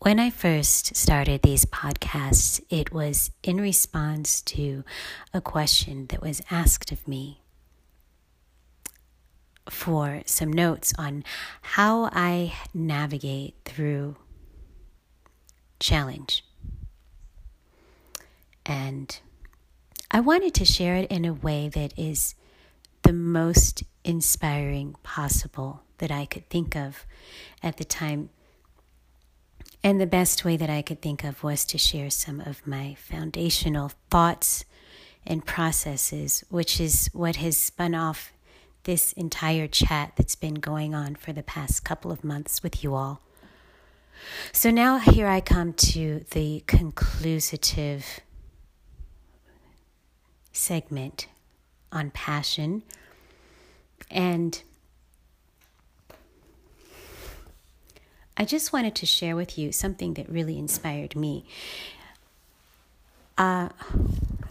When 0.00 0.20
I 0.20 0.30
first 0.30 0.94
started 0.94 1.42
these 1.42 1.64
podcasts, 1.64 2.62
it 2.68 2.92
was 2.92 3.30
in 3.42 3.56
response 3.56 4.42
to 4.42 4.84
a 5.32 5.40
question 5.40 6.06
that 6.08 6.20
was 6.20 6.42
asked 6.50 6.92
of 6.92 7.08
me 7.08 7.40
for 9.70 10.22
some 10.26 10.52
notes 10.52 10.92
on 10.98 11.24
how 11.62 12.10
I 12.12 12.52
navigate 12.74 13.54
through 13.64 14.16
challenge. 15.80 16.44
And 18.66 19.18
I 20.10 20.20
wanted 20.20 20.54
to 20.54 20.64
share 20.64 20.96
it 20.96 21.10
in 21.10 21.24
a 21.24 21.32
way 21.32 21.68
that 21.70 21.98
is 21.98 22.34
the 23.02 23.14
most 23.14 23.82
inspiring 24.04 24.94
possible 25.02 25.82
that 25.98 26.10
I 26.10 26.26
could 26.26 26.48
think 26.50 26.76
of 26.76 27.06
at 27.62 27.78
the 27.78 27.84
time 27.84 28.28
and 29.86 30.00
the 30.00 30.06
best 30.06 30.44
way 30.44 30.56
that 30.56 30.68
I 30.68 30.82
could 30.82 31.00
think 31.00 31.22
of 31.22 31.44
was 31.44 31.64
to 31.66 31.78
share 31.78 32.10
some 32.10 32.40
of 32.40 32.66
my 32.66 32.96
foundational 32.98 33.92
thoughts 34.10 34.64
and 35.24 35.46
processes, 35.46 36.42
which 36.48 36.80
is 36.80 37.08
what 37.12 37.36
has 37.36 37.56
spun 37.56 37.94
off 37.94 38.32
this 38.82 39.12
entire 39.12 39.68
chat 39.68 40.14
that's 40.16 40.34
been 40.34 40.54
going 40.54 40.92
on 40.92 41.14
for 41.14 41.32
the 41.32 41.44
past 41.44 41.84
couple 41.84 42.10
of 42.10 42.24
months 42.24 42.64
with 42.64 42.82
you 42.82 42.96
all. 42.96 43.20
So 44.50 44.72
now 44.72 44.98
here 44.98 45.28
I 45.28 45.40
come 45.40 45.72
to 45.72 46.24
the 46.32 46.64
conclusive 46.66 48.18
segment 50.50 51.28
on 51.92 52.10
passion. 52.10 52.82
And 54.10 54.60
I 58.36 58.44
just 58.44 58.72
wanted 58.72 58.94
to 58.96 59.06
share 59.06 59.34
with 59.34 59.56
you 59.56 59.72
something 59.72 60.14
that 60.14 60.28
really 60.28 60.58
inspired 60.58 61.16
me. 61.16 61.46
Uh, 63.38 63.70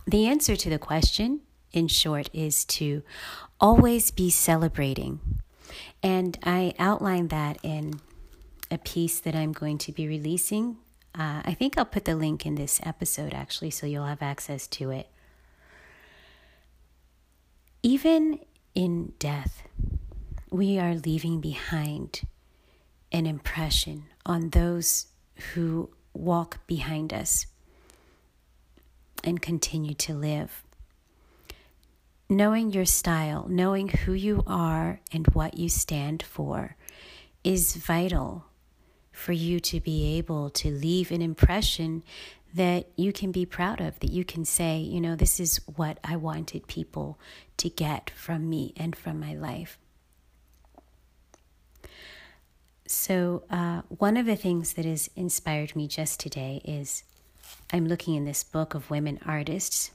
the 0.08 0.28
answer 0.28 0.56
to 0.56 0.70
the 0.70 0.80
question, 0.80 1.42
in 1.72 1.88
short, 1.88 2.30
is 2.34 2.66
to 2.66 3.04
always 3.60 4.12
be 4.12 4.30
celebrating. 4.30 5.20
And 6.02 6.38
I 6.44 6.74
outlined 6.80 7.30
that 7.30 7.58
in 7.64 8.00
a 8.72 8.78
piece 8.78 9.20
that 9.20 9.36
I'm 9.36 9.54
going 9.54 9.78
to 9.80 9.92
be 9.92 10.08
releasing. 10.08 10.78
Uh, 11.14 11.42
I 11.46 11.54
think 11.54 11.78
I'll 11.78 11.86
put 11.86 12.06
the 12.06 12.16
link 12.16 12.46
in 12.46 12.56
this 12.56 12.80
episode 12.84 13.34
actually, 13.34 13.72
so 13.72 13.86
you'll 13.86 14.06
have 14.06 14.22
access 14.22 14.68
to 14.68 14.92
it. 14.92 15.08
Even 17.84 18.40
in 18.74 19.14
death, 19.20 19.64
we 20.50 20.80
are 20.80 20.96
leaving 20.96 21.40
behind 21.40 22.22
an 23.16 23.26
impression 23.26 24.04
on 24.26 24.50
those 24.50 25.06
who 25.54 25.90
walk 26.14 26.60
behind 26.68 27.14
us 27.14 27.46
and 29.24 29.42
continue 29.42 29.94
to 29.94 30.14
live. 30.14 30.64
Knowing 32.28 32.72
your 32.72 32.84
style, 32.84 33.48
knowing 33.48 33.88
who 33.88 34.12
you 34.12 34.44
are 34.46 35.00
and 35.14 35.28
what 35.28 35.58
you 35.58 35.70
stand 35.70 36.22
for 36.24 36.76
is 37.42 37.78
vital 37.78 38.48
for 39.14 39.32
you 39.32 39.62
to 39.62 39.80
be 39.80 40.18
able 40.18 40.50
to 40.50 40.70
leave 40.70 41.10
an 41.10 41.22
impression 41.22 42.04
that 42.54 42.86
you 42.98 43.14
can 43.14 43.32
be 43.32 43.46
proud 43.46 43.80
of, 43.80 43.98
that 44.02 44.12
you 44.12 44.26
can 44.26 44.44
say, 44.44 44.78
you 44.78 45.00
know, 45.00 45.16
this 45.16 45.40
is 45.40 45.62
what 45.78 46.00
I 46.04 46.18
wanted 46.18 46.68
people 46.68 47.18
to 47.58 47.70
get 47.70 48.10
from 48.10 48.50
me 48.50 48.74
and 48.76 48.94
from 48.94 49.22
my 49.22 49.36
life. 49.36 49.80
So, 52.88 53.44
uh, 53.50 53.82
one 53.90 54.16
of 54.16 54.28
the 54.28 54.36
things 54.36 54.74
that 54.74 54.86
has 54.86 55.10
inspired 55.16 55.76
me 55.76 55.88
just 55.88 56.20
today 56.20 56.62
is 56.64 57.04
I'm 57.74 57.88
looking 57.88 58.14
in 58.14 58.26
this 58.26 58.44
book 58.44 58.76
of 58.76 58.92
women 58.92 59.20
artists 59.26 59.90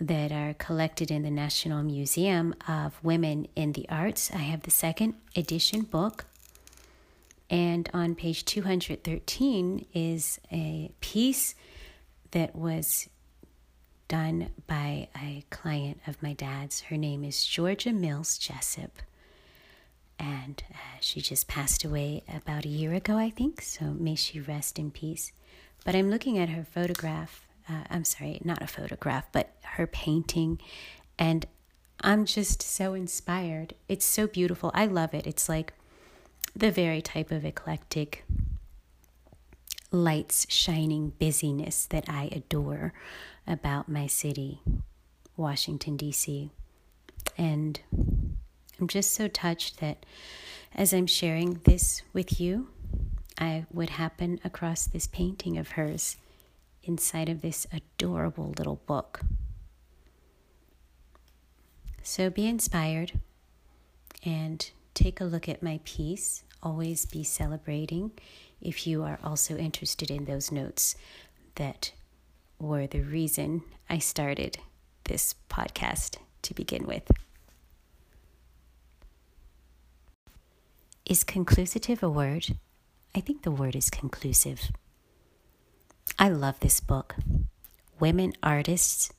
that 0.00 0.32
are 0.32 0.54
collected 0.54 1.08
in 1.10 1.22
the 1.22 1.30
National 1.30 1.84
Museum 1.84 2.52
of 2.66 2.98
Women 3.04 3.46
in 3.54 3.72
the 3.72 3.88
Arts. 3.88 4.32
I 4.32 4.38
have 4.38 4.62
the 4.62 4.72
second 4.72 5.14
edition 5.36 5.82
book, 5.82 6.24
and 7.48 7.88
on 7.94 8.16
page 8.16 8.44
213 8.44 9.86
is 9.94 10.40
a 10.50 10.90
piece 11.00 11.54
that 12.32 12.56
was 12.56 13.08
done 14.08 14.50
by 14.66 15.06
a 15.16 15.44
client 15.50 16.00
of 16.08 16.20
my 16.20 16.32
dad's. 16.32 16.80
Her 16.82 16.96
name 16.96 17.22
is 17.22 17.44
Georgia 17.44 17.92
Mills 17.92 18.36
Jessup 18.36 18.90
and 20.20 20.62
uh, 20.70 20.98
she 21.00 21.22
just 21.22 21.48
passed 21.48 21.82
away 21.82 22.22
about 22.28 22.66
a 22.66 22.68
year 22.68 22.92
ago, 22.92 23.16
I 23.16 23.30
think. 23.30 23.62
So 23.62 23.86
may 23.86 24.14
she 24.14 24.38
rest 24.38 24.78
in 24.78 24.90
peace. 24.90 25.32
But 25.84 25.96
I'm 25.96 26.10
looking 26.10 26.36
at 26.38 26.50
her 26.50 26.62
photograph. 26.62 27.46
Uh, 27.68 27.84
I'm 27.88 28.04
sorry, 28.04 28.38
not 28.44 28.62
a 28.62 28.66
photograph, 28.66 29.24
but 29.32 29.54
her 29.62 29.86
painting, 29.86 30.60
and 31.18 31.46
I'm 32.02 32.24
just 32.24 32.62
so 32.62 32.94
inspired. 32.94 33.74
It's 33.88 34.04
so 34.04 34.26
beautiful. 34.26 34.70
I 34.74 34.86
love 34.86 35.14
it. 35.14 35.26
It's 35.26 35.48
like 35.48 35.72
the 36.54 36.70
very 36.70 37.00
type 37.00 37.30
of 37.30 37.44
eclectic 37.44 38.24
lights 39.90 40.46
shining 40.48 41.12
busyness 41.18 41.86
that 41.86 42.04
I 42.08 42.28
adore 42.32 42.92
about 43.46 43.88
my 43.88 44.06
city, 44.06 44.60
Washington, 45.36 45.96
D.C. 45.96 46.50
And 47.38 47.80
I'm 48.80 48.88
just 48.88 49.12
so 49.12 49.28
touched 49.28 49.80
that 49.80 50.06
as 50.74 50.94
I'm 50.94 51.06
sharing 51.06 51.60
this 51.64 52.02
with 52.12 52.40
you, 52.40 52.68
I 53.38 53.66
would 53.72 53.90
happen 53.90 54.40
across 54.42 54.86
this 54.86 55.06
painting 55.06 55.58
of 55.58 55.72
hers 55.72 56.16
inside 56.82 57.28
of 57.28 57.42
this 57.42 57.66
adorable 57.72 58.54
little 58.56 58.80
book. 58.86 59.20
So 62.02 62.30
be 62.30 62.46
inspired 62.46 63.12
and 64.24 64.70
take 64.94 65.20
a 65.20 65.24
look 65.24 65.48
at 65.48 65.62
my 65.62 65.80
piece. 65.84 66.44
Always 66.62 67.04
be 67.04 67.22
celebrating 67.22 68.12
if 68.60 68.86
you 68.86 69.02
are 69.02 69.18
also 69.22 69.56
interested 69.56 70.10
in 70.10 70.24
those 70.24 70.50
notes 70.50 70.96
that 71.56 71.92
were 72.58 72.86
the 72.86 73.00
reason 73.00 73.62
I 73.88 73.98
started 73.98 74.58
this 75.04 75.34
podcast 75.50 76.16
to 76.42 76.54
begin 76.54 76.86
with. 76.86 77.10
Is 81.10 81.24
conclusive 81.24 82.04
a 82.04 82.08
word? 82.08 82.56
I 83.16 83.20
think 83.20 83.42
the 83.42 83.50
word 83.50 83.74
is 83.74 83.90
conclusive. 83.90 84.70
I 86.20 86.28
love 86.28 86.60
this 86.60 86.78
book. 86.78 87.16
Women 87.98 88.32
Artists, 88.44 89.12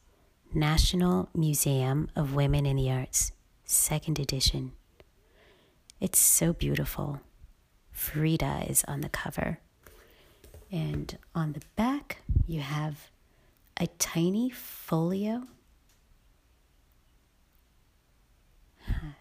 National 0.54 1.28
Museum 1.36 2.10
of 2.16 2.34
Women 2.34 2.66
in 2.66 2.78
the 2.78 2.90
Arts, 2.90 3.34
second 3.66 4.20
edition. 4.20 4.72
It's 6.00 6.18
so 6.18 6.54
beautiful. 6.54 7.20
Frida 7.92 8.68
is 8.70 8.86
on 8.88 9.02
the 9.02 9.10
cover. 9.10 9.60
And 10.72 11.18
on 11.36 11.52
the 11.52 11.62
back, 11.76 12.20
you 12.48 12.62
have 12.62 13.12
a 13.76 13.88
tiny 14.00 14.50
folio. 14.50 15.44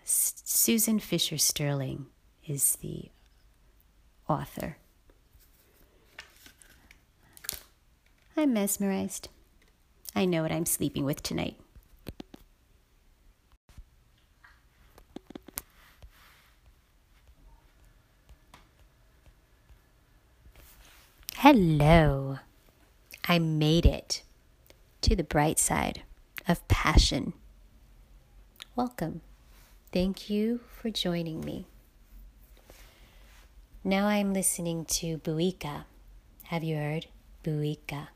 Susan 0.05 1.01
Fisher 1.01 1.37
Sterling 1.37 2.07
is 2.51 2.77
the 2.83 3.05
author. 4.29 4.77
I'm 8.37 8.53
mesmerized. 8.53 9.29
I 10.17 10.25
know 10.25 10.43
what 10.43 10.51
I'm 10.51 10.67
sleeping 10.67 11.05
with 11.05 11.23
tonight. 11.23 11.57
Hello. 21.37 22.41
I 23.29 23.39
made 23.39 23.87
it 23.87 24.23
to 25.03 25.15
the 25.15 25.23
bright 25.23 25.61
side 25.61 26.03
of 26.49 26.67
passion. 26.67 27.33
Welcome. 28.75 29.21
Thank 29.93 30.29
you 30.29 30.61
for 30.81 30.91
joining 30.91 31.43
me. 31.43 31.67
Now 33.83 34.09
I'm 34.09 34.35
listening 34.35 34.85
to 35.01 35.17
Buika. 35.17 35.85
Have 36.45 36.63
you 36.63 36.77
heard? 36.77 37.07
Buika. 37.43 38.09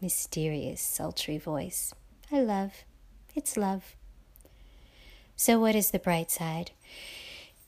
Mysterious, 0.00 0.80
sultry 0.80 1.36
voice. 1.36 1.92
I 2.30 2.40
love. 2.40 2.84
It's 3.34 3.58
love. 3.58 3.94
So, 5.36 5.60
what 5.60 5.74
is 5.74 5.90
the 5.90 5.98
bright 5.98 6.30
side? 6.30 6.70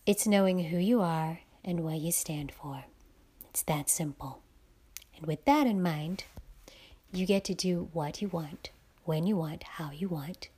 It's 0.07 0.27
knowing 0.27 0.59
who 0.71 0.79
you 0.79 1.03
are 1.03 1.41
and 1.63 1.81
what 1.81 1.99
you 1.99 2.13
stand 2.13 2.51
for. 2.51 2.85
It's 3.51 3.63
that 3.65 3.91
simple. 3.91 4.41
And 5.15 5.27
with 5.27 5.45
that 5.45 5.67
in 5.67 5.83
mind, 5.83 6.25
you 7.13 7.27
get 7.27 7.45
to 7.45 7.55
do 7.55 7.91
what 7.93 8.23
you 8.23 8.29
want, 8.29 8.71
when 9.05 9.27
you 9.27 9.37
want, 9.37 9.65
how 9.65 9.91
you 9.91 10.09
want, 10.09 10.49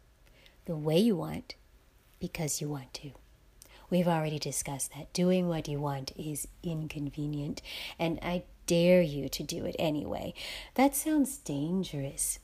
the 0.66 0.76
way 0.76 0.98
you 0.98 1.16
want, 1.16 1.56
because 2.20 2.60
you 2.60 2.68
want 2.68 2.94
to. 2.94 3.10
We've 3.90 4.08
already 4.08 4.38
discussed 4.38 4.92
that. 4.94 5.12
Doing 5.12 5.48
what 5.48 5.68
you 5.68 5.80
want 5.80 6.12
is 6.16 6.48
inconvenient, 6.62 7.62
and 7.98 8.18
I 8.22 8.44
dare 8.66 9.02
you 9.02 9.28
to 9.28 9.42
do 9.42 9.64
it 9.64 9.76
anyway. 9.78 10.34
That 10.74 10.96
sounds 10.96 11.36
dangerous. 11.38 12.40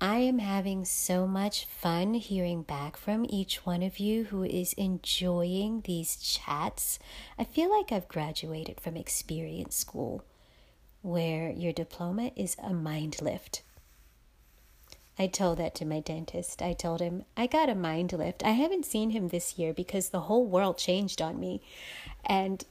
I 0.00 0.18
am 0.18 0.38
having 0.38 0.84
so 0.84 1.26
much 1.26 1.64
fun 1.64 2.14
hearing 2.14 2.62
back 2.62 2.96
from 2.96 3.26
each 3.28 3.66
one 3.66 3.82
of 3.82 3.98
you 3.98 4.24
who 4.24 4.44
is 4.44 4.72
enjoying 4.74 5.80
these 5.86 6.14
chats. 6.16 7.00
I 7.36 7.42
feel 7.42 7.68
like 7.76 7.90
I've 7.90 8.06
graduated 8.06 8.80
from 8.80 8.96
experience 8.96 9.74
school, 9.74 10.22
where 11.02 11.50
your 11.50 11.72
diploma 11.72 12.30
is 12.36 12.54
a 12.62 12.72
mind 12.72 13.20
lift. 13.20 13.62
I 15.18 15.26
told 15.26 15.58
that 15.58 15.74
to 15.76 15.84
my 15.84 16.00
dentist. 16.00 16.62
I 16.62 16.72
told 16.72 17.00
him, 17.00 17.24
I 17.36 17.46
got 17.46 17.68
a 17.68 17.74
mind 17.74 18.12
lift. 18.12 18.44
I 18.44 18.50
haven't 18.50 18.86
seen 18.86 19.10
him 19.10 19.28
this 19.28 19.58
year 19.58 19.74
because 19.74 20.10
the 20.10 20.20
whole 20.20 20.46
world 20.46 20.78
changed 20.78 21.20
on 21.20 21.40
me. 21.40 21.60
And 22.24 22.64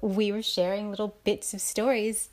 we 0.00 0.32
were 0.32 0.42
sharing 0.42 0.90
little 0.90 1.16
bits 1.22 1.54
of 1.54 1.60
stories. 1.60 2.28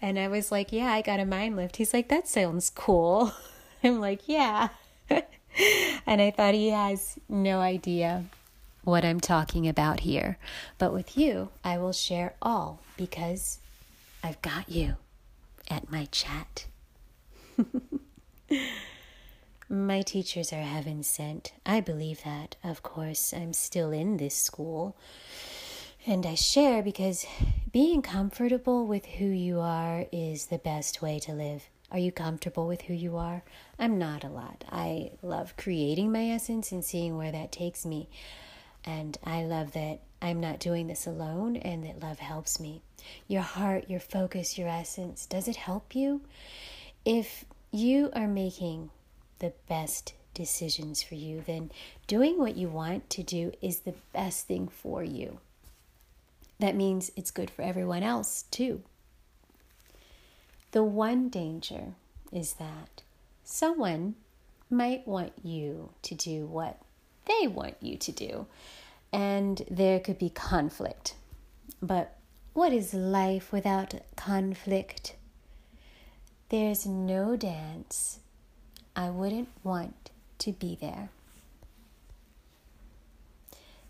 And 0.00 0.18
I 0.18 0.26
was 0.26 0.50
like, 0.50 0.72
Yeah, 0.72 0.92
I 0.92 1.00
got 1.02 1.20
a 1.20 1.24
mind 1.24 1.54
lift. 1.54 1.76
He's 1.76 1.94
like, 1.94 2.08
That 2.08 2.26
sounds 2.26 2.70
cool. 2.70 3.32
I'm 3.84 4.00
like, 4.00 4.28
Yeah. 4.28 4.70
and 5.08 6.20
I 6.20 6.32
thought 6.32 6.54
he 6.54 6.70
has 6.70 7.18
no 7.28 7.60
idea 7.60 8.24
what 8.82 9.04
I'm 9.04 9.20
talking 9.20 9.68
about 9.68 10.00
here. 10.00 10.38
But 10.78 10.92
with 10.92 11.16
you, 11.16 11.50
I 11.62 11.78
will 11.78 11.92
share 11.92 12.34
all 12.42 12.80
because 12.96 13.58
I've 14.24 14.42
got 14.42 14.68
you 14.68 14.96
at 15.70 15.90
my 15.90 16.06
chat. 16.06 16.66
My 19.68 20.02
teachers 20.02 20.52
are 20.52 20.60
heaven 20.60 21.02
sent. 21.02 21.52
I 21.64 21.80
believe 21.80 22.24
that. 22.24 22.56
Of 22.62 22.82
course, 22.82 23.32
I'm 23.32 23.52
still 23.52 23.90
in 23.90 24.18
this 24.18 24.34
school. 24.34 24.96
And 26.06 26.26
I 26.26 26.34
share 26.34 26.82
because 26.82 27.24
being 27.72 28.02
comfortable 28.02 28.86
with 28.86 29.06
who 29.06 29.26
you 29.26 29.60
are 29.60 30.06
is 30.12 30.46
the 30.46 30.58
best 30.58 31.00
way 31.00 31.18
to 31.20 31.32
live. 31.32 31.68
Are 31.90 31.98
you 31.98 32.10
comfortable 32.10 32.66
with 32.66 32.82
who 32.82 32.94
you 32.94 33.16
are? 33.16 33.44
I'm 33.78 33.98
not 33.98 34.24
a 34.24 34.28
lot. 34.28 34.64
I 34.70 35.12
love 35.22 35.56
creating 35.56 36.10
my 36.10 36.30
essence 36.30 36.72
and 36.72 36.84
seeing 36.84 37.16
where 37.16 37.32
that 37.32 37.52
takes 37.52 37.86
me. 37.86 38.08
And 38.84 39.16
I 39.24 39.44
love 39.44 39.72
that 39.72 40.00
I'm 40.20 40.40
not 40.40 40.58
doing 40.58 40.86
this 40.86 41.06
alone 41.06 41.56
and 41.56 41.84
that 41.84 42.02
love 42.02 42.18
helps 42.18 42.58
me. 42.58 42.82
Your 43.28 43.42
heart, 43.42 43.88
your 43.88 44.00
focus, 44.00 44.58
your 44.58 44.68
essence, 44.68 45.26
does 45.26 45.48
it 45.48 45.56
help 45.56 45.94
you? 45.94 46.22
If 47.04 47.44
you 47.72 48.10
are 48.14 48.28
making 48.28 48.90
the 49.38 49.52
best 49.68 50.12
decisions 50.34 51.02
for 51.02 51.14
you, 51.14 51.42
then 51.46 51.70
doing 52.06 52.38
what 52.38 52.56
you 52.56 52.68
want 52.68 53.08
to 53.10 53.22
do 53.22 53.52
is 53.60 53.80
the 53.80 53.94
best 54.12 54.46
thing 54.46 54.68
for 54.68 55.02
you. 55.02 55.38
That 56.58 56.76
means 56.76 57.10
it's 57.16 57.30
good 57.30 57.50
for 57.50 57.62
everyone 57.62 58.02
else 58.02 58.44
too. 58.50 58.82
The 60.72 60.84
one 60.84 61.28
danger 61.28 61.94
is 62.30 62.54
that 62.54 63.02
someone 63.42 64.14
might 64.70 65.06
want 65.06 65.32
you 65.42 65.90
to 66.02 66.14
do 66.14 66.46
what 66.46 66.78
they 67.26 67.46
want 67.46 67.76
you 67.80 67.96
to 67.96 68.12
do, 68.12 68.46
and 69.12 69.62
there 69.70 70.00
could 70.00 70.18
be 70.18 70.30
conflict. 70.30 71.14
But 71.80 72.16
what 72.52 72.72
is 72.72 72.94
life 72.94 73.52
without 73.52 73.94
conflict? 74.16 75.16
There's 76.52 76.84
no 76.84 77.34
dance. 77.34 78.18
I 78.94 79.08
wouldn't 79.08 79.48
want 79.64 80.10
to 80.40 80.52
be 80.52 80.76
there. 80.78 81.08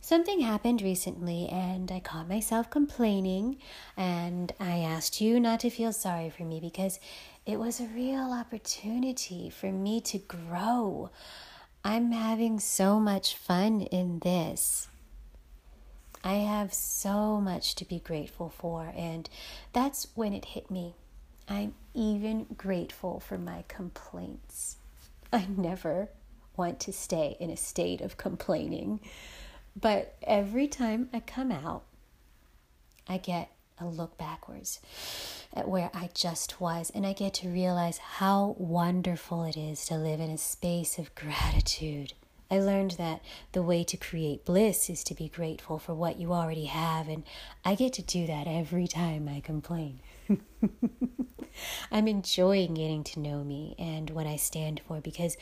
Something 0.00 0.42
happened 0.42 0.80
recently, 0.80 1.48
and 1.48 1.90
I 1.90 1.98
caught 1.98 2.28
myself 2.28 2.70
complaining. 2.70 3.56
And 3.96 4.52
I 4.60 4.78
asked 4.78 5.20
you 5.20 5.40
not 5.40 5.58
to 5.60 5.70
feel 5.70 5.92
sorry 5.92 6.30
for 6.30 6.44
me 6.44 6.60
because 6.60 7.00
it 7.44 7.58
was 7.58 7.80
a 7.80 7.88
real 7.88 8.32
opportunity 8.32 9.50
for 9.50 9.72
me 9.72 10.00
to 10.02 10.18
grow. 10.18 11.10
I'm 11.82 12.12
having 12.12 12.60
so 12.60 13.00
much 13.00 13.34
fun 13.36 13.80
in 13.80 14.20
this. 14.20 14.86
I 16.22 16.34
have 16.34 16.72
so 16.72 17.40
much 17.40 17.74
to 17.74 17.84
be 17.84 17.98
grateful 17.98 18.50
for, 18.50 18.92
and 18.96 19.28
that's 19.72 20.06
when 20.14 20.32
it 20.32 20.44
hit 20.44 20.70
me. 20.70 20.94
I'm 21.48 21.74
even 21.94 22.46
grateful 22.56 23.20
for 23.20 23.38
my 23.38 23.64
complaints. 23.68 24.76
I 25.32 25.46
never 25.56 26.08
want 26.56 26.80
to 26.80 26.92
stay 26.92 27.36
in 27.40 27.50
a 27.50 27.56
state 27.56 28.00
of 28.00 28.16
complaining. 28.16 29.00
But 29.78 30.16
every 30.22 30.68
time 30.68 31.08
I 31.12 31.20
come 31.20 31.50
out, 31.50 31.84
I 33.08 33.18
get 33.18 33.50
a 33.78 33.86
look 33.86 34.16
backwards 34.18 34.80
at 35.54 35.68
where 35.68 35.90
I 35.92 36.10
just 36.14 36.60
was, 36.60 36.90
and 36.94 37.06
I 37.06 37.12
get 37.12 37.34
to 37.34 37.48
realize 37.48 37.98
how 37.98 38.54
wonderful 38.58 39.44
it 39.44 39.56
is 39.56 39.84
to 39.86 39.96
live 39.96 40.20
in 40.20 40.30
a 40.30 40.38
space 40.38 40.98
of 40.98 41.14
gratitude. 41.14 42.12
I 42.50 42.58
learned 42.58 42.92
that 42.92 43.22
the 43.52 43.62
way 43.62 43.82
to 43.84 43.96
create 43.96 44.44
bliss 44.44 44.90
is 44.90 45.02
to 45.04 45.14
be 45.14 45.28
grateful 45.28 45.78
for 45.78 45.94
what 45.94 46.18
you 46.18 46.32
already 46.32 46.66
have, 46.66 47.08
and 47.08 47.24
I 47.64 47.74
get 47.74 47.94
to 47.94 48.02
do 48.02 48.26
that 48.26 48.46
every 48.46 48.86
time 48.86 49.28
I 49.28 49.40
complain. 49.40 50.00
I'm 51.90 52.08
enjoying 52.08 52.74
getting 52.74 53.04
to 53.04 53.20
know 53.20 53.44
me 53.44 53.74
and 53.78 54.10
what 54.10 54.26
I 54.26 54.36
stand 54.36 54.80
for 54.86 55.00
because 55.00 55.36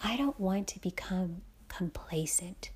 I 0.00 0.16
don't 0.16 0.38
want 0.38 0.68
to 0.68 0.80
become 0.80 1.42
complacent. 1.68 2.70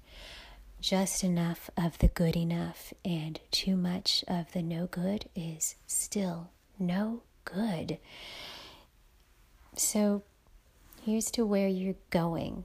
Just 0.80 1.22
enough 1.22 1.68
of 1.76 1.98
the 1.98 2.08
good 2.08 2.36
enough 2.36 2.92
and 3.04 3.38
too 3.50 3.76
much 3.76 4.24
of 4.26 4.50
the 4.52 4.62
no 4.62 4.86
good 4.86 5.28
is 5.34 5.76
still 5.86 6.50
no 6.78 7.22
good. 7.44 7.98
So 9.76 10.22
here's 11.02 11.30
to 11.32 11.44
where 11.44 11.68
you're 11.68 11.96
going. 12.10 12.64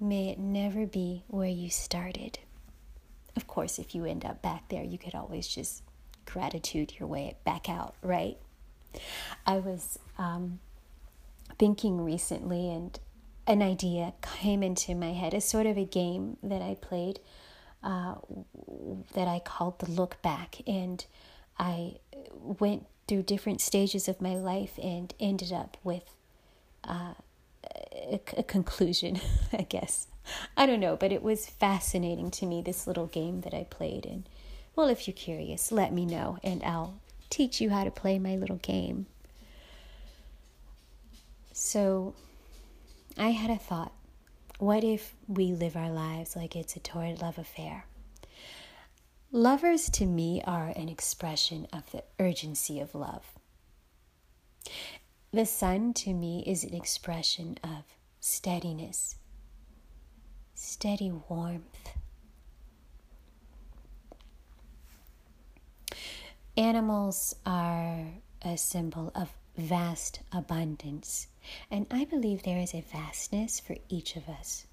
May 0.00 0.30
it 0.30 0.38
never 0.38 0.86
be 0.86 1.24
where 1.28 1.48
you 1.48 1.70
started. 1.70 2.38
Of 3.36 3.46
course, 3.46 3.78
if 3.78 3.94
you 3.94 4.04
end 4.04 4.24
up 4.24 4.42
back 4.42 4.68
there, 4.68 4.82
you 4.82 4.98
could 4.98 5.14
always 5.14 5.48
just 5.48 5.82
gratitude 6.26 6.94
your 6.98 7.08
way 7.08 7.36
back 7.44 7.68
out, 7.68 7.94
right? 8.02 8.36
I 9.46 9.58
was 9.58 9.98
um, 10.18 10.60
thinking 11.58 12.00
recently, 12.00 12.70
and 12.70 12.98
an 13.46 13.62
idea 13.62 14.14
came 14.22 14.62
into 14.62 14.94
my 14.94 15.12
head. 15.12 15.34
It's 15.34 15.46
sort 15.46 15.66
of 15.66 15.76
a 15.76 15.84
game 15.84 16.36
that 16.42 16.62
I 16.62 16.76
played 16.80 17.20
uh, 17.82 18.16
that 19.14 19.28
I 19.28 19.40
called 19.40 19.78
the 19.80 19.90
Look 19.90 20.20
Back, 20.22 20.60
and 20.66 21.04
I 21.58 21.96
went 22.24 22.86
through 23.08 23.22
different 23.24 23.60
stages 23.60 24.08
of 24.08 24.20
my 24.20 24.34
life 24.34 24.78
and 24.82 25.12
ended 25.18 25.52
up 25.52 25.76
with 25.82 26.14
uh, 26.84 27.14
a, 27.92 28.20
a 28.36 28.42
conclusion, 28.42 29.20
I 29.52 29.62
guess. 29.62 30.06
I 30.56 30.66
don't 30.66 30.80
know, 30.80 30.96
but 30.96 31.12
it 31.12 31.22
was 31.22 31.46
fascinating 31.46 32.30
to 32.32 32.46
me, 32.46 32.62
this 32.62 32.86
little 32.86 33.06
game 33.06 33.40
that 33.40 33.54
I 33.54 33.64
played. 33.68 34.06
And 34.06 34.28
well, 34.74 34.88
if 34.88 35.06
you're 35.06 35.14
curious, 35.14 35.72
let 35.72 35.92
me 35.92 36.06
know 36.06 36.38
and 36.42 36.62
I'll 36.62 37.00
teach 37.30 37.60
you 37.60 37.70
how 37.70 37.84
to 37.84 37.90
play 37.90 38.18
my 38.18 38.36
little 38.36 38.56
game. 38.56 39.06
So, 41.52 42.14
I 43.18 43.30
had 43.30 43.50
a 43.50 43.56
thought. 43.56 43.92
What 44.58 44.84
if 44.84 45.14
we 45.28 45.52
live 45.52 45.76
our 45.76 45.90
lives 45.90 46.36
like 46.36 46.56
it's 46.56 46.76
a 46.76 46.80
torrid 46.80 47.20
love 47.20 47.38
affair? 47.38 47.84
Lovers 49.30 49.90
to 49.90 50.06
me 50.06 50.42
are 50.46 50.68
an 50.76 50.88
expression 50.88 51.66
of 51.72 51.90
the 51.90 52.04
urgency 52.18 52.80
of 52.80 52.94
love. 52.94 53.24
The 55.32 55.46
sun 55.46 55.94
to 55.94 56.12
me 56.12 56.44
is 56.46 56.64
an 56.64 56.74
expression 56.74 57.58
of 57.64 57.84
steadiness, 58.20 59.16
steady 60.54 61.10
warmth. 61.10 61.96
Animals 66.56 67.34
are 67.46 68.04
a 68.42 68.58
symbol 68.58 69.10
of 69.14 69.30
vast 69.56 70.20
abundance, 70.32 71.28
and 71.70 71.86
I 71.90 72.04
believe 72.04 72.42
there 72.42 72.58
is 72.58 72.74
a 72.74 72.84
vastness 72.92 73.58
for 73.58 73.76
each 73.88 74.16
of 74.16 74.28
us. 74.28 74.66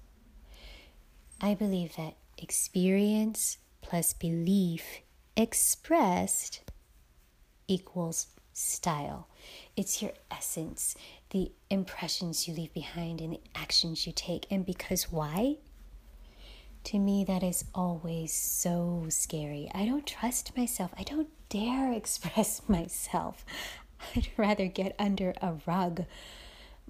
I 1.40 1.54
believe 1.54 1.96
that 1.96 2.16
experience 2.36 3.56
plus 3.80 4.12
belief 4.12 5.00
expressed 5.38 6.60
equals 7.66 8.26
style. 8.52 9.28
It's 9.74 10.02
your 10.02 10.12
essence, 10.30 10.94
the 11.30 11.50
impressions 11.70 12.46
you 12.46 12.52
leave 12.52 12.74
behind, 12.74 13.22
and 13.22 13.32
the 13.32 13.40
actions 13.54 14.06
you 14.06 14.12
take. 14.14 14.46
And 14.50 14.66
because 14.66 15.10
why? 15.10 15.56
To 16.84 16.98
me, 16.98 17.24
that 17.24 17.42
is 17.42 17.64
always 17.74 18.34
so 18.34 19.06
scary. 19.08 19.70
I 19.74 19.86
don't 19.86 20.06
trust 20.06 20.54
myself. 20.58 20.92
I 20.98 21.04
don't 21.04 21.28
dare 21.50 21.92
express 21.92 22.62
myself. 22.68 23.44
I'd 24.16 24.28
rather 24.38 24.66
get 24.66 24.96
under 24.98 25.34
a 25.42 25.54
rug. 25.66 26.04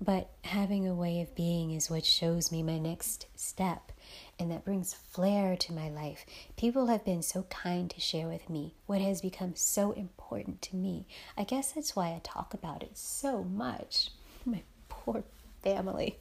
But 0.03 0.31
having 0.45 0.87
a 0.89 0.95
way 0.95 1.21
of 1.21 1.35
being 1.35 1.73
is 1.73 1.91
what 1.91 2.07
shows 2.07 2.51
me 2.51 2.63
my 2.63 2.79
next 2.79 3.27
step. 3.35 3.93
and 4.39 4.51
that 4.51 4.65
brings 4.65 4.95
flair 4.95 5.55
to 5.57 5.73
my 5.73 5.89
life. 5.91 6.25
People 6.57 6.87
have 6.87 7.05
been 7.05 7.23
so 7.23 7.43
kind 7.45 7.91
to 7.91 8.01
share 8.01 8.27
with 8.27 8.49
me 8.49 8.75
what 8.87 9.01
has 9.01 9.21
become 9.21 9.55
so 9.55 9.93
important 9.93 10.63
to 10.63 10.77
me. 10.77 11.07
I 11.37 11.45
guess 11.45 11.73
that's 11.73 11.95
why 11.95 12.07
I 12.09 12.21
talk 12.23 12.55
about 12.55 12.83
it 12.83 12.97
so 12.97 13.45
much. 13.45 14.11
My 14.47 14.63
poor 14.89 15.25
family. 15.63 16.17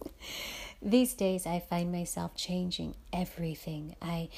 These 0.82 1.14
days, 1.14 1.46
I 1.46 1.60
find 1.60 1.92
myself 1.92 2.34
changing 2.34 2.94
everything. 3.12 3.94
I 4.02 4.28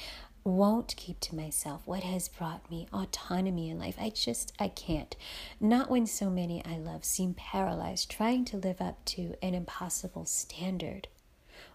won't 0.47 0.95
keep 0.95 1.19
to 1.19 1.35
myself 1.35 1.81
what 1.85 2.03
has 2.03 2.29
brought 2.29 2.71
me 2.71 2.87
autonomy 2.93 3.69
in 3.69 3.77
life. 3.77 3.95
I 3.99 4.09
just, 4.09 4.53
I 4.57 4.69
can't. 4.69 5.15
Not 5.59 5.91
when 5.91 6.07
so 6.07 6.29
many 6.29 6.63
I 6.65 6.77
love 6.77 7.03
seem 7.03 7.33
paralyzed, 7.33 8.09
trying 8.09 8.45
to 8.45 8.57
live 8.57 8.79
up 8.79 9.03
to 9.05 9.35
an 9.41 9.53
impossible 9.53 10.25
standard 10.25 11.09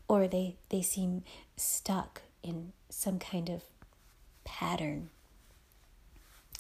or 0.09 0.27
they, 0.27 0.57
they 0.71 0.81
seem 0.81 1.23
stuck 1.57 2.23
in 2.43 2.73
some 2.89 3.19
kind 3.19 3.51
of 3.51 3.63
pattern 4.45 5.11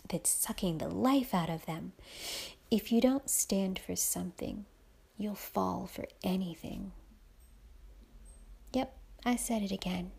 that's 0.09 0.31
sucking 0.31 0.78
the 0.78 0.88
life 0.88 1.33
out 1.33 1.49
of 1.49 1.64
them. 1.64 1.92
If 2.71 2.92
you 2.92 3.00
don't 3.00 3.31
stand 3.31 3.78
for 3.78 3.97
something, 3.97 4.66
you'll 5.16 5.35
fall 5.35 5.87
for 5.87 6.07
anything. 6.23 6.92
Yep, 8.75 8.95
I 9.25 9.37
said 9.37 9.62
it 9.62 9.73
again. 9.73 10.12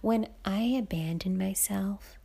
When 0.00 0.28
I 0.44 0.62
abandon 0.62 1.38
myself, 1.38 2.16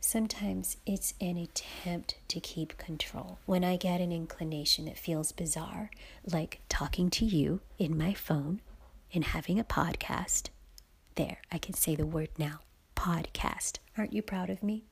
sometimes 0.00 0.76
it's 0.86 1.14
an 1.20 1.36
attempt 1.36 2.16
to 2.28 2.40
keep 2.40 2.78
control. 2.78 3.38
When 3.46 3.64
I 3.64 3.76
get 3.76 4.00
an 4.00 4.12
inclination 4.12 4.86
that 4.86 4.98
feels 4.98 5.32
bizarre, 5.32 5.90
like 6.24 6.60
talking 6.68 7.10
to 7.10 7.24
you 7.24 7.60
in 7.78 7.96
my 7.96 8.14
phone, 8.14 8.60
and 9.12 9.24
having 9.24 9.58
a 9.58 9.64
podcast. 9.64 10.48
There, 11.16 11.38
I 11.50 11.58
can 11.58 11.74
say 11.74 11.94
the 11.94 12.06
word 12.06 12.30
now 12.38 12.60
podcast. 12.96 13.78
Aren't 13.96 14.12
you 14.12 14.22
proud 14.22 14.50
of 14.50 14.62
me? 14.62 14.84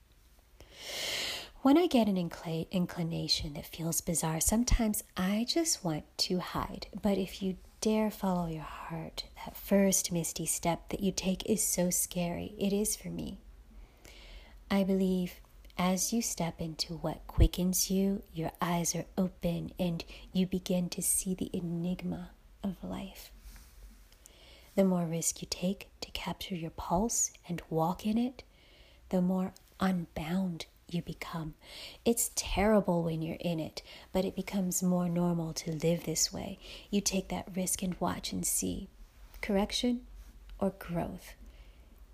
When 1.63 1.77
I 1.77 1.87
get 1.87 2.09
an 2.09 2.17
incl- 2.17 2.71
inclination 2.71 3.55
that 3.55 3.67
feels 3.67 4.01
bizarre, 4.01 4.41
sometimes 4.41 5.03
I 5.17 5.45
just 5.49 5.85
want 5.85 6.05
to 6.19 6.39
hide. 6.39 6.87
But 7.01 7.19
if 7.19 7.43
you 7.43 7.57
dare 7.81 8.11
follow 8.11 8.49
your 8.49 8.63
heart, 8.63 9.25
that 9.45 9.57
first 9.57 10.11
misty 10.13 10.47
step 10.47 10.89
that 10.89 11.01
you 11.01 11.13
take 11.13 11.49
is 11.49 11.63
so 11.63 11.91
scary. 11.91 12.55
It 12.59 12.73
is 12.73 12.97
for 12.97 13.09
me. 13.09 13.39
I 14.71 14.85
believe 14.85 15.41
as 15.77 16.13
you 16.13 16.21
step 16.21 16.61
into 16.61 16.95
what 16.95 17.27
quickens 17.29 17.91
you, 17.91 18.23
your 18.33 18.51
eyes 18.61 18.97
are 18.97 19.07
open 19.17 19.73
and 19.79 20.05
you 20.33 20.47
begin 20.47 20.89
to 20.91 21.03
see 21.03 21.35
the 21.35 21.51
enigma 21.53 22.31
of 22.65 22.83
life. 22.83 23.31
The 24.75 24.85
more 24.85 25.07
risk 25.07 25.41
you 25.41 25.49
take 25.49 25.89
to 26.01 26.11
capture 26.11 26.57
your 26.57 26.71
pulse 26.71 27.33
and 27.49 27.63
walk 27.71 28.05
in 28.05 28.19
it, 28.19 28.43
the 29.11 29.23
more 29.23 29.53
unbound 29.81 30.67
you 30.89 31.03
become. 31.03 31.55
It's 32.05 32.31
terrible 32.35 33.03
when 33.03 33.23
you're 33.23 33.37
in 33.41 33.61
it, 33.61 33.83
but 34.13 34.25
it 34.25 34.35
becomes 34.35 34.83
more 34.83 35.09
normal 35.09 35.53
to 35.55 35.73
live 35.73 36.05
this 36.05 36.33
way. 36.33 36.59
You 36.91 37.01
take 37.01 37.29
that 37.29 37.49
risk 37.55 37.83
and 37.83 37.97
watch 38.01 38.33
and 38.33 38.47
see 38.47 38.89
correction 39.41 40.03
or 40.59 40.71
growth. 40.79 41.35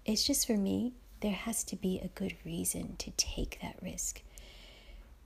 It's 0.04 0.24
just 0.24 0.46
for 0.46 0.56
me, 0.56 0.92
there 1.20 1.32
has 1.32 1.64
to 1.64 1.76
be 1.76 1.98
a 1.98 2.08
good 2.08 2.34
reason 2.44 2.96
to 2.98 3.10
take 3.12 3.58
that 3.62 3.76
risk. 3.82 4.22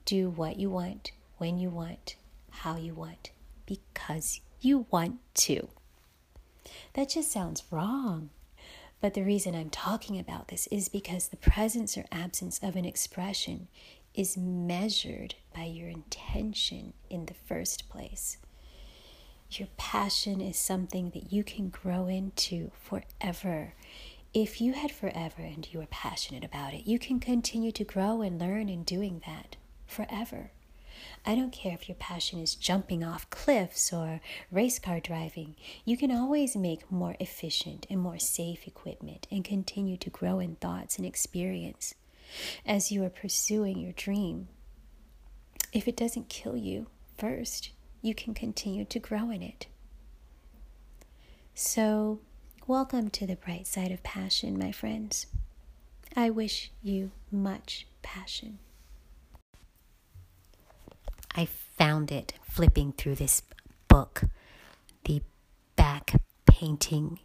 Do 0.04 0.30
what 0.30 0.58
you 0.58 0.70
want, 0.70 1.10
when 1.38 1.58
you 1.58 1.70
want, 1.70 2.16
how 2.50 2.76
you 2.76 2.94
want, 2.94 3.30
because 3.66 4.40
you 4.60 4.86
want 4.90 5.18
to. 5.34 5.68
That 6.94 7.08
just 7.10 7.32
sounds 7.32 7.64
wrong. 7.70 8.30
But 9.00 9.14
the 9.14 9.22
reason 9.22 9.54
I'm 9.54 9.70
talking 9.70 10.18
about 10.18 10.48
this 10.48 10.66
is 10.68 10.88
because 10.88 11.28
the 11.28 11.36
presence 11.36 11.96
or 11.96 12.04
absence 12.10 12.58
of 12.62 12.74
an 12.74 12.84
expression 12.84 13.68
is 14.14 14.36
measured 14.36 15.36
by 15.54 15.64
your 15.64 15.88
intention 15.88 16.94
in 17.08 17.26
the 17.26 17.34
first 17.34 17.88
place. 17.88 18.38
Your 19.50 19.68
passion 19.76 20.40
is 20.40 20.58
something 20.58 21.10
that 21.10 21.32
you 21.32 21.44
can 21.44 21.68
grow 21.68 22.06
into 22.06 22.70
forever. 22.82 23.74
If 24.34 24.60
you 24.60 24.74
had 24.74 24.90
forever 24.90 25.42
and 25.42 25.66
you 25.72 25.78
were 25.78 25.86
passionate 25.86 26.44
about 26.44 26.74
it, 26.74 26.86
you 26.86 26.98
can 26.98 27.18
continue 27.20 27.72
to 27.72 27.84
grow 27.84 28.20
and 28.20 28.38
learn 28.38 28.68
in 28.68 28.82
doing 28.82 29.22
that 29.26 29.56
forever. 29.86 30.50
I 31.24 31.34
don't 31.34 31.52
care 31.52 31.74
if 31.74 31.88
your 31.88 31.96
passion 31.96 32.38
is 32.40 32.54
jumping 32.54 33.04
off 33.04 33.28
cliffs 33.30 33.92
or 33.92 34.20
race 34.50 34.78
car 34.78 35.00
driving. 35.00 35.56
You 35.84 35.96
can 35.96 36.10
always 36.10 36.56
make 36.56 36.90
more 36.90 37.16
efficient 37.20 37.86
and 37.90 38.00
more 38.00 38.18
safe 38.18 38.66
equipment 38.66 39.26
and 39.30 39.44
continue 39.44 39.96
to 39.98 40.10
grow 40.10 40.38
in 40.38 40.56
thoughts 40.56 40.96
and 40.96 41.06
experience 41.06 41.94
as 42.66 42.92
you 42.92 43.04
are 43.04 43.10
pursuing 43.10 43.78
your 43.78 43.92
dream. 43.92 44.48
If 45.72 45.86
it 45.86 45.96
doesn't 45.96 46.28
kill 46.28 46.56
you 46.56 46.86
first, 47.16 47.70
you 48.00 48.14
can 48.14 48.34
continue 48.34 48.84
to 48.86 48.98
grow 48.98 49.30
in 49.30 49.42
it. 49.42 49.66
So, 51.54 52.20
welcome 52.66 53.10
to 53.10 53.26
the 53.26 53.36
bright 53.36 53.66
side 53.66 53.90
of 53.90 54.02
passion, 54.02 54.58
my 54.58 54.72
friends. 54.72 55.26
I 56.16 56.30
wish 56.30 56.70
you 56.82 57.10
much 57.30 57.86
passion. 58.02 58.60
I 61.38 61.44
found 61.44 62.10
it 62.10 62.32
flipping 62.42 62.90
through 62.90 63.14
this 63.14 63.42
book. 63.86 64.24
The 65.04 65.22
back 65.76 66.20
painting 66.46 67.20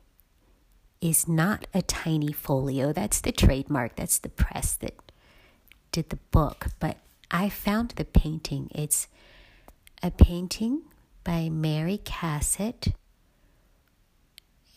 is 1.01 1.27
not 1.27 1.65
a 1.74 1.82
tiny 1.82 2.32
folio. 2.32 2.93
That's 2.93 3.22
the 3.22 3.32
trademark, 3.32 3.96
that's 3.96 4.20
the 4.20 4.29
press 4.29 4.75
that 4.75 5.12
did 5.91 6.12
the 6.12 6.20
book. 6.29 6.67
But 6.79 6.98
I 7.32 7.50
found 7.50 7.93
the 7.96 8.05
painting. 8.05 8.70
It's 8.75 9.08
a 10.03 10.12
painting 10.12 10.84
by 11.24 11.50
Mary 11.50 11.98
Cassatt, 11.98 12.93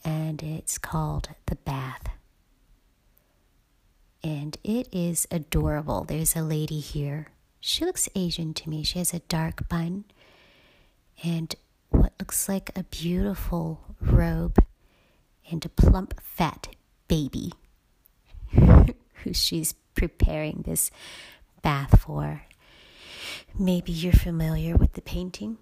and 0.03 0.43
it's 0.43 0.79
called 0.79 1.29
The 1.45 1.57
Bath. 1.57 2.09
And 4.25 4.57
it 4.65 4.89
is 4.93 5.29
adorable. 5.31 6.05
There's 6.05 6.35
a 6.35 6.43
lady 6.43 6.81
here 6.81 7.29
she 7.61 7.85
looks 7.85 8.09
Asian 8.15 8.55
to 8.55 8.71
me. 8.71 8.83
She 8.83 8.99
has 8.99 9.13
a 9.13 9.21
dark 9.21 9.69
bun 9.69 10.05
and 11.25 11.55
what 11.91 12.13
looks 12.19 12.49
like 12.49 12.71
a 12.77 12.85
beautiful 12.85 13.81
robe 14.01 14.59
and 15.51 15.65
a 15.65 15.69
plump, 15.69 16.21
fat 16.21 16.69
baby 17.09 17.53
who 18.53 19.33
she's 19.33 19.75
preparing 19.95 20.63
this 20.67 20.91
bath 21.63 22.01
for. 22.01 22.43
Maybe 23.59 23.93
you're 23.93 24.13
familiar 24.13 24.77
with 24.77 24.93
the 24.93 25.03
painting. 25.03 25.59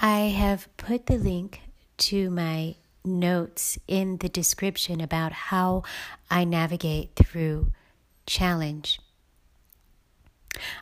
I 0.00 0.20
have 0.28 0.68
put 0.76 1.06
the 1.06 1.16
link 1.16 1.60
to 1.98 2.30
my 2.30 2.76
notes 3.08 3.78
in 3.88 4.18
the 4.18 4.28
description 4.28 5.00
about 5.00 5.32
how 5.32 5.82
I 6.30 6.44
navigate 6.44 7.16
through 7.16 7.72
challenge. 8.26 9.00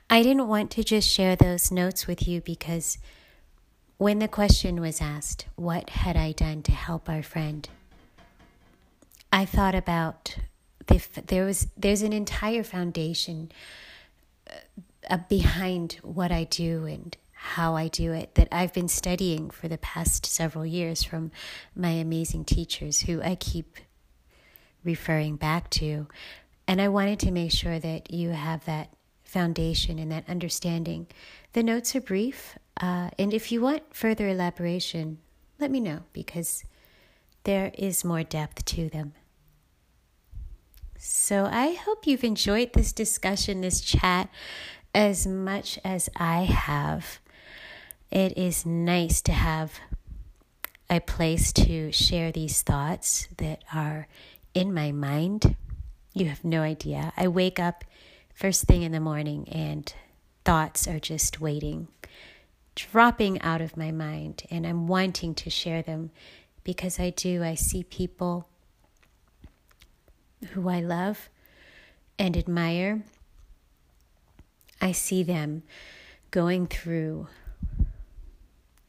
I 0.09 0.23
didn't 0.23 0.49
want 0.49 0.71
to 0.73 0.85
just 0.85 1.09
share 1.09 1.37
those 1.37 1.71
notes 1.71 2.07
with 2.07 2.27
you 2.27 2.41
because 2.41 2.99
when 3.99 4.19
the 4.19 4.29
question 4.29 4.81
was 4.81 5.01
asked, 5.01 5.47
What 5.57 5.91
had 5.91 6.17
I 6.17 6.33
done 6.33 6.63
to 6.65 6.73
help 6.73 7.09
our 7.09 7.23
friend? 7.23 7.69
I 9.33 9.45
thought 9.45 9.75
about 9.75 10.37
the, 10.87 11.03
there 11.27 11.45
was 11.45 11.69
there's 11.77 12.03
an 12.03 12.13
entire 12.13 12.63
foundation 12.63 13.51
uh, 15.11 15.19
behind 15.29 15.95
what 16.03 16.31
I 16.33 16.45
do 16.45 16.85
and 16.85 17.17
how 17.55 17.77
I 17.77 17.89
do 17.89 18.13
it 18.13 18.35
that 18.35 18.49
I've 18.51 18.73
been 18.73 18.89
studying 18.89 19.51
for 19.51 19.69
the 19.69 19.79
past 19.79 20.27
several 20.27 20.67
years 20.67 21.03
from 21.03 21.31
my 21.75 21.91
amazing 21.91 22.45
teachers 22.45 23.03
who 23.03 23.23
I 23.23 23.37
keep 23.37 23.77
referring 24.85 25.37
back 25.37 25.71
to. 25.71 26.09
And 26.67 26.81
I 26.83 26.89
wanted 26.89 27.21
to 27.21 27.31
make 27.31 27.53
sure 27.53 27.79
that 27.79 28.11
you 28.11 28.31
have 28.31 28.65
that 28.65 28.91
foundation 29.25 29.99
and 29.99 30.11
that 30.11 30.29
understanding. 30.29 31.07
The 31.53 31.63
notes 31.63 31.95
are 31.95 32.01
brief, 32.01 32.59
uh, 32.81 33.11
and 33.19 33.33
if 33.33 33.53
you 33.53 33.61
want 33.61 33.95
further 33.95 34.29
elaboration, 34.29 35.19
let 35.59 35.71
me 35.71 35.81
know 35.81 36.01
because 36.13 36.65
there 37.45 37.71
is 37.79 38.05
more 38.05 38.25
depth 38.25 38.65
to 38.67 38.89
them. 38.89 39.15
So 40.99 41.45
I 41.45 41.75
hope 41.75 42.07
you've 42.07 42.25
enjoyed 42.25 42.73
this 42.73 42.93
discussion, 42.93 43.61
this 43.61 43.81
chat, 43.81 44.29
as 44.95 45.27
much 45.27 45.79
as 45.85 46.09
I 46.17 46.45
have 46.45 47.21
it 48.11 48.37
is 48.37 48.67
nice 48.67 49.21
to 49.23 49.33
have 49.33 49.75
a 50.89 51.01
place 51.01 51.53
to 51.53 51.91
share 51.93 52.31
these 52.31 52.63
thoughts 52.63 53.29
that 53.39 53.63
are 53.75 54.07
in 54.55 54.73
my 54.73 54.93
mind. 54.93 55.57
You 56.15 56.27
have 56.27 56.45
no 56.45 56.63
idea. 56.63 57.13
I 57.17 57.29
wake 57.29 57.59
up 57.59 57.85
first 58.35 58.65
thing 58.65 58.83
in 58.83 58.93
the 58.93 59.01
morning 59.01 59.49
and 59.49 59.93
thoughts 60.45 60.87
are 60.87 61.01
just 61.01 61.41
waiting 61.41 61.89
dropping 62.77 63.41
out 63.41 63.61
of 63.61 63.77
my 63.77 63.91
mind, 63.91 64.45
and 64.51 64.65
I'm 64.65 64.87
wanting 64.87 65.35
to 65.37 65.51
share 65.51 65.83
them 65.83 66.11
because 66.63 67.01
I 67.01 67.11
do. 67.11 67.43
I 67.43 67.55
see 67.55 67.83
people 67.83 68.49
who 70.51 70.69
I 70.69 70.81
love 70.81 71.29
and 72.19 72.37
admire. 72.37 73.03
I 74.81 74.93
see 74.93 75.23
them 75.23 75.63
going 76.31 76.67
through 76.67 77.27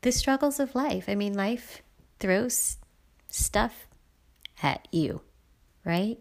the 0.02 0.12
struggles 0.12 0.60
of 0.60 0.76
life. 0.76 1.06
I 1.08 1.16
mean, 1.16 1.34
life 1.34 1.82
throws 2.20 2.78
stuff 3.28 3.88
at 4.62 4.88
you, 4.92 5.22
right? 5.84 6.20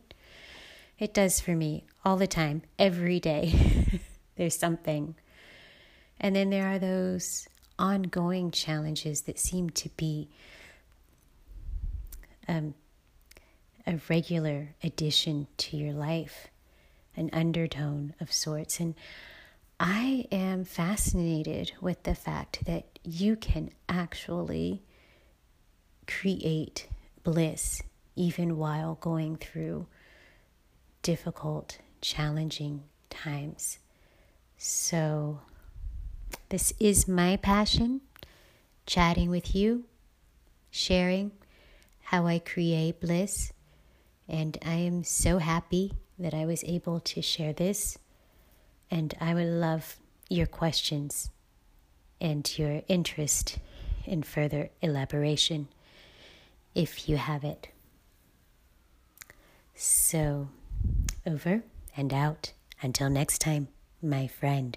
It 0.98 1.12
does 1.12 1.40
for 1.40 1.54
me 1.54 1.84
all 2.04 2.16
the 2.16 2.26
time, 2.26 2.62
every 2.78 3.20
day. 3.20 4.00
There's 4.36 4.58
something. 4.58 5.14
And 6.20 6.34
then 6.34 6.50
there 6.50 6.66
are 6.66 6.78
those 6.78 7.48
ongoing 7.78 8.50
challenges 8.50 9.22
that 9.22 9.38
seem 9.38 9.70
to 9.70 9.88
be 9.90 10.28
um, 12.48 12.74
a 13.86 14.00
regular 14.08 14.74
addition 14.82 15.46
to 15.58 15.76
your 15.76 15.92
life, 15.92 16.48
an 17.16 17.30
undertone 17.32 18.14
of 18.20 18.32
sorts. 18.32 18.80
And 18.80 18.94
I 19.78 20.26
am 20.32 20.64
fascinated 20.64 21.72
with 21.80 22.02
the 22.04 22.14
fact 22.14 22.64
that 22.64 22.98
you 23.04 23.36
can 23.36 23.70
actually 23.88 24.82
create 26.06 26.88
bliss 27.22 27.82
even 28.14 28.56
while 28.56 28.94
going 29.00 29.36
through 29.36 29.86
difficult, 31.02 31.78
challenging 32.00 32.84
times. 33.10 33.78
So, 34.56 35.40
this 36.48 36.72
is 36.80 37.06
my 37.06 37.36
passion 37.36 38.00
chatting 38.86 39.28
with 39.28 39.54
you, 39.54 39.84
sharing 40.70 41.32
how 42.04 42.26
I 42.26 42.38
create 42.38 43.00
bliss. 43.00 43.52
And 44.26 44.56
I 44.64 44.74
am 44.76 45.04
so 45.04 45.38
happy 45.38 45.92
that 46.18 46.32
I 46.32 46.46
was 46.46 46.64
able 46.64 47.00
to 47.00 47.20
share 47.20 47.52
this. 47.52 47.98
And 48.90 49.14
I 49.20 49.34
would 49.34 49.46
love 49.46 49.96
your 50.28 50.46
questions 50.46 51.30
and 52.20 52.58
your 52.58 52.82
interest 52.88 53.58
in 54.04 54.22
further 54.22 54.70
elaboration 54.80 55.68
if 56.74 57.08
you 57.08 57.16
have 57.16 57.44
it. 57.44 57.68
So, 59.74 60.48
over 61.26 61.62
and 61.96 62.12
out. 62.12 62.52
Until 62.82 63.10
next 63.10 63.38
time, 63.38 63.68
my 64.02 64.26
friend. 64.26 64.76